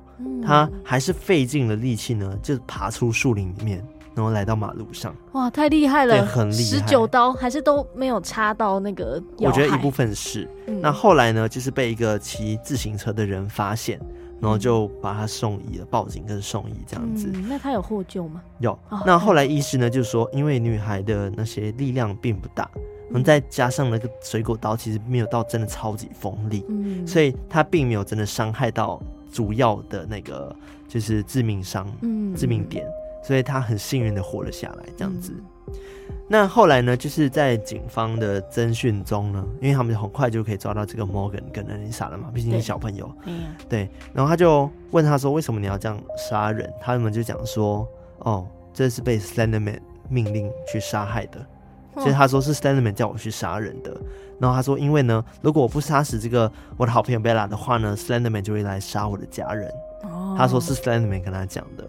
[0.46, 5.14] 他还是费尽了力气呢，就爬出树林里面，然后来到马路上。
[5.32, 6.24] 哇，太厉害了！
[6.24, 9.20] 很厉害，十九刀还是都没有插到那个。
[9.38, 10.48] 我觉得一部分是。
[10.66, 13.98] 嗯、那后来呢，就是被一个骑自行车的人发现，
[14.40, 17.30] 然后就把他送医了，报警跟送医这样子。
[17.34, 18.40] 嗯、那他有获救吗？
[18.60, 18.78] 有。
[19.04, 22.70] 那后来医师呢，就说因为女孩的那些力量并不大，
[23.10, 29.00] 然后再加上那个水果刀其实没有到真的超级锋利，嗯，所以他并没有真的伤害到。
[29.32, 30.54] 主要的那个
[30.86, 32.86] 就是致命伤，嗯，致命点，
[33.20, 35.32] 所以他很幸运的活了下来，这样子。
[35.66, 35.74] 嗯、
[36.28, 43.34] 那后来呢，就是在警方的侦讯中呢，因为他们很快就可以抓到这个 Morgan 跟 Anissa 了嘛，毕竟是小朋友，对，
[43.68, 43.90] 对。
[44.12, 47.84] 然后他就问他说：“为什么你要这样杀人？”他们就讲说
[48.22, 51.44] ：“哦，这是被 Slenderman 命令去杀害的。”
[51.94, 53.96] 所以他说是 Slenderman 叫我去杀人的。
[54.40, 59.70] 然后他说，因为呢，如果我不杀死这个我的好朋友 Bella 的话呢，Slenderman 就会来杀我的家人。
[60.02, 61.88] 哦，他说是 Slenderman 跟他讲的。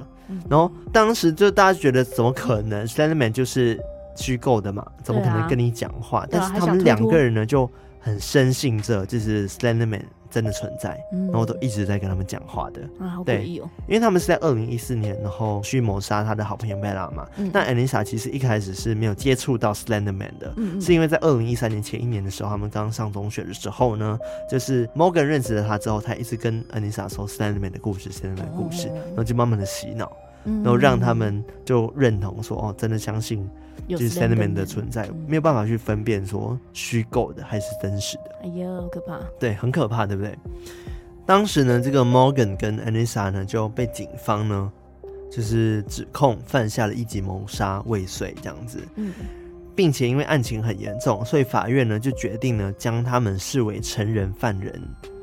[0.50, 3.80] 然后当时就大家觉得怎么可能，Slenderman 就是
[4.15, 6.26] 虚构的嘛，怎么可能跟你讲话？
[6.30, 10.04] 但是他们两个人呢就很深信这就是 Slenderman。
[10.36, 13.69] 真的存在，然后都一直在跟他们讲话的，嗯、啊，好诡异哦。
[13.88, 17.26] 对，因为他们是在二零一四年，然后去谋杀他的好朋友贝拉嘛。
[17.38, 24.19] 嗯、但 Anissa 其实一开始是没有接触到 Slenderman 的，是因为在二零一三年前一年的时候，他们刚上中学的时候呢，
[24.52, 30.12] 就是 Morgan 认识了他之后，他一直跟 Anissa 说 Slenderman 的故事，Slenderman 的故事，哦、然后就慢慢的洗脑，
[30.43, 33.50] 然后让他们就认同说，哦，真的相信。
[33.88, 38.36] 就是 Slenderman 的存在，没有办法去分辨说虚构的还是真实的。
[38.44, 39.20] 哎呦，可怕！
[39.40, 40.38] 对，很可怕，对不对？
[41.26, 44.72] 当时呢，这个 Morgan 跟 Anissa 呢就被警方呢
[45.32, 48.80] 就是指控犯下了一级谋杀未遂这样子。
[48.96, 49.14] 嗯，
[49.76, 54.82] 并且因为案情很严重，所以法院呢就决定呢将他们视为成人犯人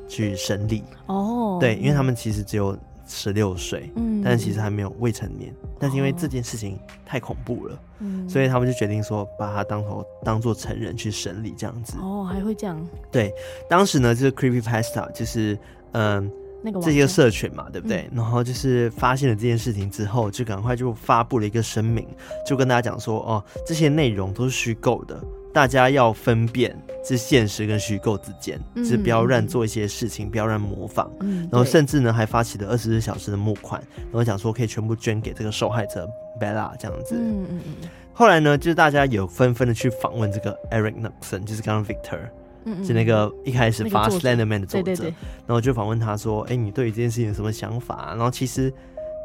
[0.09, 0.83] 去审理。
[1.07, 2.79] 哦，对，因为他们其实只有。
[3.14, 11.96] 十六岁，嗯，但是其实还没有未成年，嗯、但是因为这件事情太恐怖了，嗯，所以他们就决定说把他当头当做成人去审理这样子。
[12.01, 12.85] 哦，还会这样？
[13.11, 13.33] 对，
[13.68, 15.59] 当时呢，就是 Creepypasta，就是
[15.92, 16.31] 嗯，
[16.62, 18.09] 那个这些社群嘛，对不对？
[18.11, 22.07] 嗯、然后就是发现了这件事情之后，就赶快就发布了一个声明，
[22.46, 25.22] 就跟大家讲说，哦，这些内容都是虚构的。
[25.53, 31.11] 大家要分辨是现实跟虚构之间，嗯、就是不要乱做一些事情，嗯、不要乱模仿。
[31.21, 36.09] 嗯、然后甚至呢，还发起了二十四小时的募款，然后讲说可以全部捐给这个受害者
[36.41, 37.15] Bella 这样子。
[37.17, 37.88] 嗯嗯嗯。
[38.15, 45.05] 后来呢，就是大家有纷纷的去访问这个 Eric n u x s o n 就是刚刚 Victor，是那个一开始发 Slenderman 的作者。
[45.05, 48.73] 然后就访问他说：“哎，你对于这件事情有什么想法？”然后其实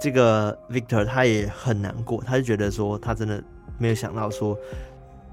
[0.02, 3.42] 这个 Victor 他也很难过，他就觉得说他真的
[3.78, 4.58] 没有想到说。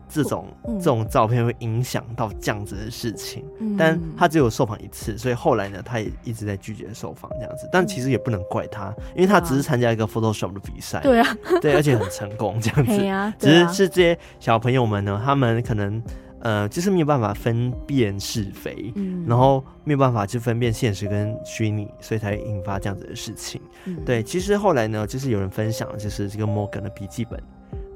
[0.09, 7.69] 这种、嗯、这种照片会影响到这样子的事情，嗯、但他只有受访一次，所以后来呢，他也一直在拒绝受访这样子。
[7.73, 13.05] 但其实也不能怪他，因为他只是参加一个 Photoshop 的比赛，对啊，对，而且很成功这样子。
[13.09, 16.03] 啊啊、只是是这些小朋友们呢，他们可能
[16.40, 23.61] 呃，就是没有办法分辨是非，嗯、然后没有办法去分辨现实跟虚拟，所以才引发这样子的事情。
[23.85, 27.43] 嗯、对，其实后来呢，就是有人分享，就是这个 Morgan 的笔记本。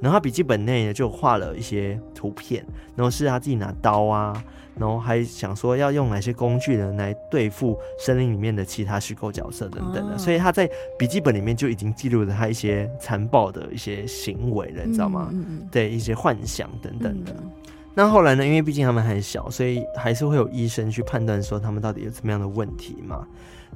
[0.00, 4.44] 然后他笔记本内呢就画了一些图片，然后是他自己拿刀啊，
[4.78, 15.28] 然后还想说要用哪些工具呢来对付森林里面的其他虚构角色等等的，哦、所以他在笔记本里面就已经记录了他一些残暴的一些行为了，你知道吗？
[15.32, 17.32] 嗯嗯、对一些幻想等等的。
[17.38, 17.50] 嗯、
[17.94, 23.26] 那后来呢，因为毕竟他们还小，所以还是会有医生去判断说他们到底有什么样的问题嘛。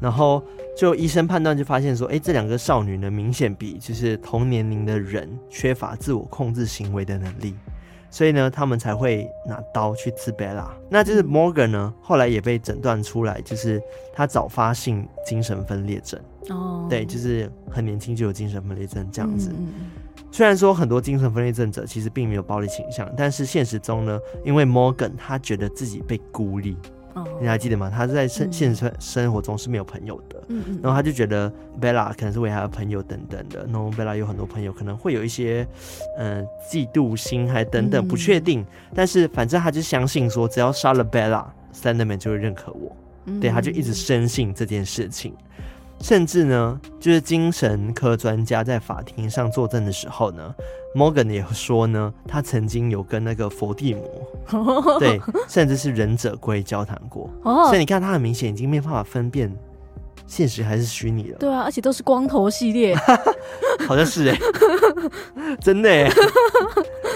[0.02, 0.42] 然后
[0.76, 7.54] 就医生判断就发现说，哎，这两个少女呢，明显比就是同年龄的人缺乏自我控制行为的能力，
[8.10, 10.66] 所以呢，他们才会拿刀去刺 Bella。
[10.90, 13.80] 那就是 Morgan 呢，后来也被诊断出来，就是
[14.12, 16.20] 他早发性精神分裂症。
[16.48, 19.50] 哦，对，就是很年轻就有精神分裂症这样子。
[19.50, 19.90] 嗯嗯。
[20.32, 26.76] 虽然说很多精神分裂症者其实并没有暴力倾向，但是现实中呢，因为 Morgan 他觉得自己被孤立。
[27.40, 27.90] 你还记得吗？
[27.90, 35.66] 他是在生现实生活中是没有朋友的，嗯、然后他就觉得 Bella 可能是为他的朋友等等的，然后 Bella 有很多朋友，可能会有一些
[36.18, 42.96] 嗯、呃、嫉妒心还等等不确定，嗯、但是反正他就相信说，只要杀了 Bella，Slenderman 就会认可我，
[43.26, 45.34] 嗯、对，他就一直深信这件事情。
[46.02, 50.52] 甚至呢，就是精神科专家在法庭上作证的时候呢
[50.96, 57.30] ，Morgan 也说呢，他曾经有跟那个佛地魔， 对，甚至是忍者龟交谈过。
[57.44, 59.50] 哦，所以你看，他很明显已经没有办法分辨
[60.26, 61.38] 现实还是虚拟了。
[61.38, 62.96] 对啊，而且都是光头系列，
[63.86, 66.12] 好像是哎、欸， 真的哎、欸，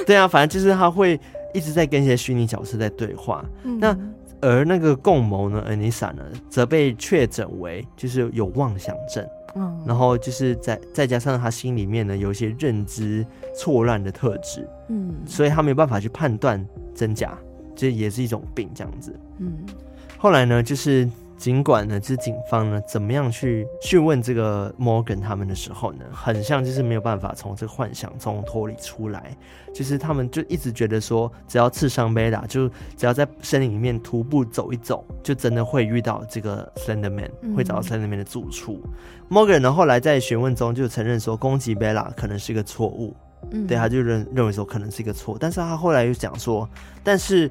[0.07, 1.21] 对啊，反正就是他会
[1.53, 3.45] 一直在跟一些虚拟角色在对话。
[3.65, 3.99] 嗯、那。
[4.41, 17.37] 而那个共谋呢，Anissa 呢，则被确诊为就是有妄想症，嗯，然后就是再再加上他心里面呢有一些认知错乱的特质，嗯，所以他没有办法去判断真假，
[17.75, 19.53] 这也是一种病这样子，嗯，
[20.19, 21.09] 后来呢就是。
[21.37, 29.37] 尽管呢，就是警方呢怎么样去讯问这个 Morgan 他们的时候呢，很像就是没有办法从这个幻想中脱离出来，
[29.75, 38.81] 就是他们就一直觉得说，只要刺伤 Bella，就只要在森林里面徒步走一走，就真的会遇到这个 Slenderman，会找到 Slenderman 的住处。
[38.85, 38.91] 嗯、
[39.29, 43.15] Morgan 呢后来在询问中就承认说，攻击 Bella 可能是一个错误，
[43.51, 46.69] 嗯，对，他就认认为说可能是一个错，但是他后来又讲说，
[47.05, 47.51] 但是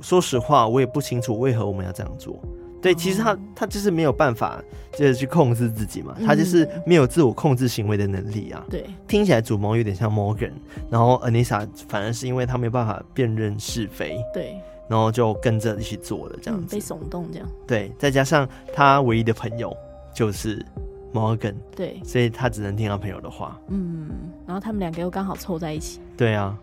[0.00, 2.40] 说实话，我也不清楚为何我们要这样做。
[2.80, 4.62] 对，其实他他就是没有办法，
[4.92, 8.64] 就是去控制自己嘛，他就是没有自我控制行为的能力啊。
[8.70, 10.52] 对，听起来主谋有点像 Morgan，
[10.88, 14.56] 然后 Anissa 反而是因为他没有办法辨认是非，对，
[14.88, 17.48] 然后就跟着一起做了这样子，被耸动这样。
[17.66, 19.76] 对，再加上他唯一的朋友
[20.14, 20.64] 就是
[21.12, 23.60] Morgan，对，所以他只能听他朋友的话。
[23.68, 24.08] 嗯，
[24.46, 26.00] 然后他们两个又刚好凑在一起。
[26.16, 26.56] 对啊，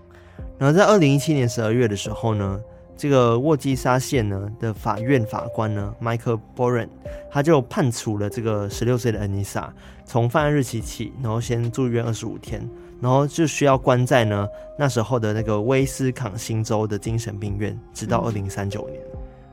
[0.57, 2.59] 然后在二零一七年十二月的时候呢。
[2.97, 6.87] 这个沃基沙县呢的法院法官呢，Michael Boren，
[7.29, 9.67] 他就判处了这个十六岁的 Anissa
[10.05, 12.67] 从犯案日期起，然后先住院二十五天，
[13.01, 14.47] 然后就需要关在呢
[14.79, 19.01] 那时候的那个威斯康星州的精神病院，直到二零三九年。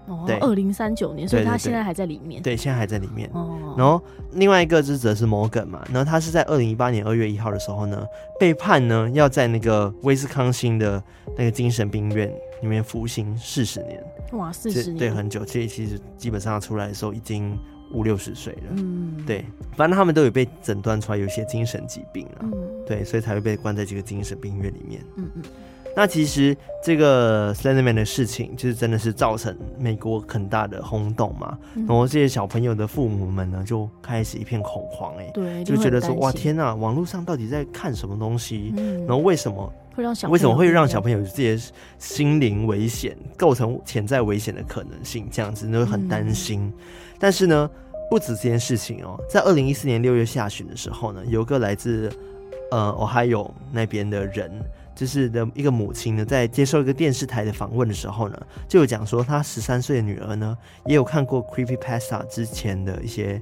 [0.06, 2.42] 哦，二零三九年，所以他现在还在里面。
[2.42, 3.30] 对，现在还在里面。
[3.34, 4.02] 哦，然后
[4.32, 8.04] 另外一个就则是 Morgan 嘛，然后他是在二零一八年二月一号的时候呢，
[8.38, 11.02] 被判呢要在那个威斯康星的
[11.36, 12.32] 那个精神病院。
[12.62, 15.44] 里面服刑四十年，哇，四十年，对，很久。
[15.44, 17.58] 其实其实基本上出来的时候已经
[17.92, 19.44] 五六十岁了，嗯，对。
[19.76, 22.52] 反正他们都有被诊断出来有些精神疾病啊，嗯，
[22.86, 25.42] 对，所以才会被关在这个精神病院里面，嗯嗯。
[25.94, 31.58] 那其实这个 Slenderman 的事情，就是真的是造成美国很大的轰动嘛。
[31.74, 38.72] 嗯、然后这些小朋友的父母们呢，就开始一片恐慌、欸，哎，对，就觉得说，哇，天哪，网络上到底在看什么东西？
[38.78, 45.28] 嗯、然后为什么会让小为什么会让小朋友这些心灵危险，构成潜在危险的可能性？
[45.30, 46.60] 这样子，都很担心。
[46.62, 46.72] 嗯、
[47.18, 47.70] 但是呢，
[48.10, 52.10] 不止这件事情哦，在二零一四年六月下旬的时候呢，有个来自
[52.70, 54.50] 呃，Ohio 那边的人。
[54.94, 58.38] 就是的一个母亲呢，在接受一个电视台的访问的时候呢，
[58.68, 63.40] 就有讲说，她十三岁的女儿呢，也有看过 Creepypasta 之前的一些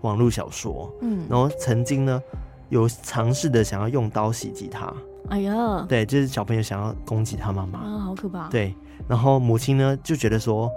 [0.00, 2.20] 网络小说，嗯，然后曾经呢，
[2.68, 4.92] 有尝试的想要用刀袭击她，
[5.28, 8.74] 哎呀，对，就是小朋友想要攻击他妈妈，啊，好可怕，对，
[9.06, 10.70] 然后母亲呢就觉得说，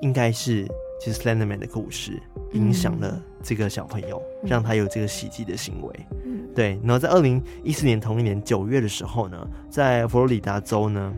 [0.00, 0.64] 应该是
[1.04, 2.22] 就是 Slenderman 的故事
[2.52, 6.06] 影响了这个小朋友，嗯、让他有这个袭击的行为。
[6.24, 6.78] 嗯、对。
[6.82, 9.36] 然后在二零一四年同一年九月的时候呢，
[9.68, 11.12] 在佛罗里达州呢，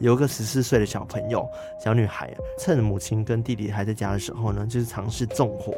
[0.00, 1.46] 有一个十四岁的小朋友
[1.82, 5.72] 小女孩，趁母亲跟弟弟还在家的时候呢，就是尝试纵火。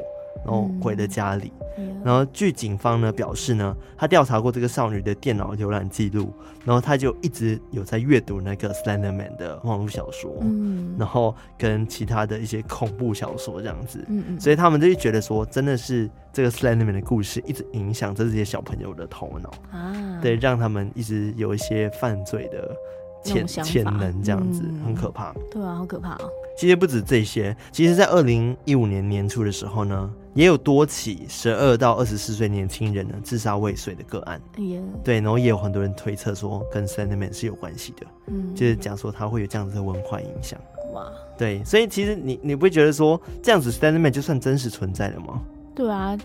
[0.44, 6.32] 然后回了家里，嗯、然后据警方呢表示呢，他调查过这个少女的电脑浏览记录，
[6.64, 22.70] 然后他就一直有在阅读那个 Slenderman 的网络小说，嗯，然后跟其他的一些恐怖小说这样子，嗯嗯，所以他们就觉得说，真的是这个 Slenderman 的故事一直影响着这些小朋友的头脑啊，对，让他们一直有一些犯罪的。
[23.26, 26.30] 潜潜能这样子、嗯、很可怕，对啊，好可怕哦。
[26.58, 34.40] 其实不止这些，其实，在二零一五年年初的时候呢，也有多起十二到二十四岁年轻人呢自杀未遂的个案。
[35.02, 40.60] 对，然后也有很多人推测说跟 Slenderman 是有关系的，嗯，就是讲说他会有这样子的文化影响。
[40.92, 41.06] 哇，
[41.38, 45.40] 对，所以其实你你不会觉得说这样子 Slenderman 就算真实存在了吗？
[45.74, 46.18] 对啊。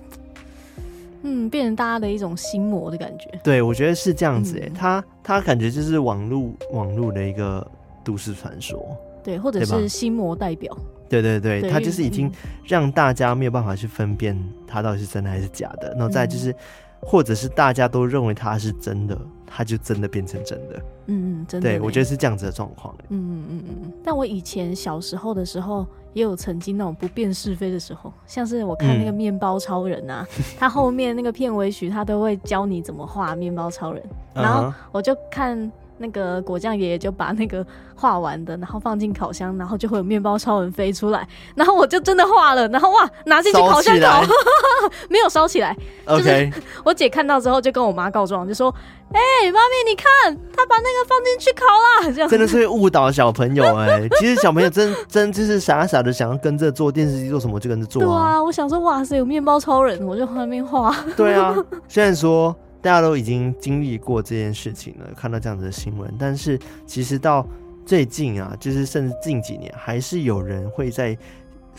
[1.22, 3.30] 嗯，变成大家的一种心魔的感觉。
[3.44, 7.70] 对，我觉得是这样子诶、欸，他他、嗯、感觉就是网络网络的一个
[8.06, 8.82] 都市传说，
[9.22, 10.78] 对，或者是心魔代表。
[11.10, 12.32] 对对对，他就是已经
[12.64, 14.38] 让大家没有办法去分辨
[14.68, 15.92] 他到底是真的还是假的。
[15.92, 16.52] 然后再就是。
[16.52, 16.56] 嗯
[17.02, 20.76] 或者是大家都认为他是真的，他就真的变成真的。
[21.06, 21.70] 嗯嗯，真的。
[21.70, 22.94] 对，我觉得是这样子的状况。
[23.08, 23.94] 嗯嗯嗯嗯。
[24.04, 30.28] 但我以前小时候的时候，也有曾经那种不辨是非的时候，像是我看那个面包超人啊，
[30.60, 34.04] 他、嗯、后面那个片尾曲，他都会教你怎么画面包超人，
[34.34, 35.72] 然后我就看。
[36.00, 44.24] 那个果酱爷爷就把那个画完的，然后放进烤箱，然后就会有面包超人飞出来，然后我就真的画了，然后哇，拿进去烤箱烤，
[45.10, 45.76] 没有烧起来。
[46.06, 48.74] OK，就是我姐看到之后就跟我妈告状，就说
[49.14, 54.10] ：“哎、欸，妈咪，你看他把那个放进去烤啦。”这样真的是会误导小朋友哎、欸。
[54.20, 58.06] 其实小朋友真 真就是傻傻的想要跟着做电视机做什么就跟着做、啊。
[58.06, 60.96] 对啊，我想说哇塞，有面包超人，我就在那边画。
[61.18, 61.54] 对啊，
[61.88, 62.56] 虽然说。
[62.82, 67.46] 大家都已经经历过这件事情了，看到这样子的新闻，但是其实到
[67.86, 71.18] 最近啊，就是甚至近几年，还是有人会在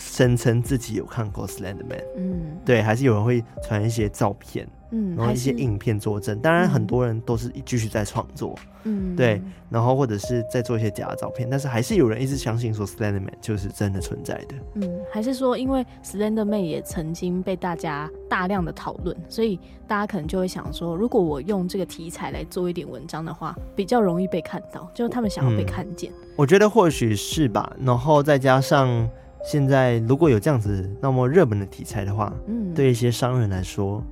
[0.00, 4.66] 声称自己有看过 Slenderman，嗯，对，还是有人会传一些照片。
[4.92, 26.10] 嗯，然后一些影片作证，当然很多人都是继续在创作，嗯，对，然后或者是在做一些假的照片，但是还是有人一直相信说 Slenderman 就是真的存在的，嗯，还是说因为 Slenderman 也曾经被大家大量的讨论，所以大家可能就会想说，如果我用这个题材来做一点文章的话，比较容易被看到，就是他们想要被看见。
[26.10, 29.08] 嗯，我觉得或许是吧，然后再加上
[29.44, 34.02] 现在如果有这样子那么热门的题材的话，嗯，对一些商人来说。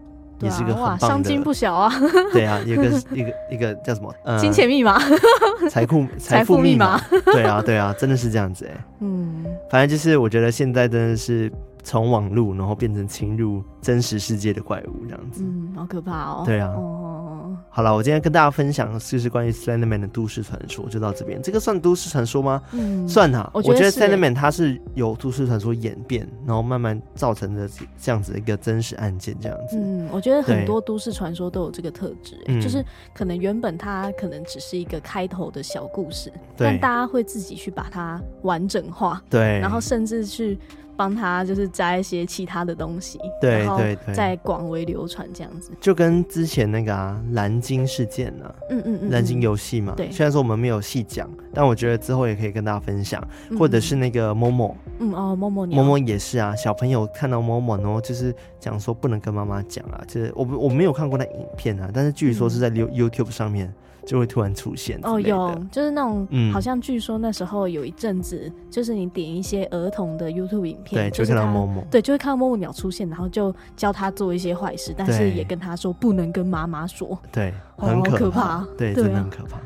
[0.40, 1.92] 也是个很棒的，商机不小啊！
[2.32, 4.14] 对啊，有个一个一个叫什么？
[4.24, 4.96] 呃、金钱密码，
[5.68, 6.96] 财库 财富密码。
[7.24, 8.84] 对啊，对啊，真的是这样子哎。
[9.00, 11.50] 嗯，反正就是我觉得现在真的是。
[11.84, 16.42] 从网络，然后变成侵入真实世界的怪物这样子，嗯，好可怕哦。
[16.44, 17.27] 对啊，哦，
[17.70, 21.40] 好了，我今天跟大家分享就是关于 Slenderman 的都市传说，就到这边。
[21.42, 22.62] 这个算都市传说吗？
[22.72, 23.50] 嗯，算啊。
[23.54, 27.68] 我觉得 Slenderman 它是由都市传说演变，然后慢慢造成的
[28.00, 29.76] 这样子的一个真实案件这样子。
[29.78, 32.84] 嗯，我觉得很多都市传说都有这个特质，欸，就是
[33.14, 40.58] 可能原本它可能只是一个开头的小故事，但大家会自己去把它完整化，对，然后甚至去。
[40.98, 63.72] 帮他就是摘一些其他的东西，对对对，再广为流传这样子，就跟之前那个啊蓝鲸事件呢、啊，嗯嗯嗯，蓝鲸游戏嘛，对，虽然说我们没有细讲，但我觉得之后也可以跟大家分享，嗯、或者是那个 Momo，嗯哦 Momo Momo 也是啊，小朋友看到 Momo 然后就是讲说不能跟妈妈讲啊，就是我我没有看过那影片啊，但是据说是在 YouTube 上面。
[64.08, 79.60] 就会突然出现哦，有就是那种，嗯，好像据说那时候有一阵子，就是你点一些儿童的 YouTube 影片，对，就看到 Momo，对，就会看到 Momo 鸟出现，然后就教他做一些坏事，但是也跟他说不能跟妈妈说，对，很可怕，对，真的很可怕，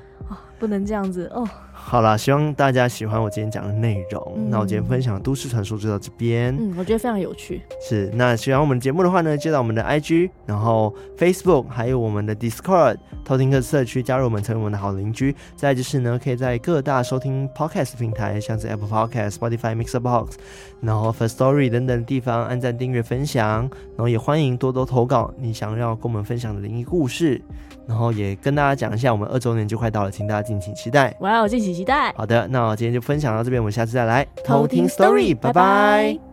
[0.58, 1.48] 不能这样子哦。
[1.74, 4.34] 好啦，希望大家喜欢我今天讲的内容。
[4.36, 6.54] 嗯、那我今天分享的都市传说就到这边。
[6.56, 7.60] 嗯，我觉得非常有趣。
[7.80, 15.34] 是，那喜欢我们的节目的话呢，就到我们的 IG，然后 Facebook，还有我们的 Discord，偷听客社区，加入我们，成为我们的好邻居。
[15.56, 20.36] 再就是呢，可以在各大收听 Podcast 平台，像是 Apple Podcast、Spotify、Mixer Box，
[20.80, 23.68] 然后 First Story 等等地方按赞、订阅、分享。
[23.96, 27.42] 然后也欢迎多多投稿你想要跟我们分享的灵异故事。
[27.86, 31.14] 然后也跟大家讲一下，我们二周年就快到了，请大家敬请期待。
[31.20, 32.12] 哇哦，敬请期待。
[32.12, 36.31] 好的，那我今天就分享到这边，我们下次再来偷听 story，拜拜。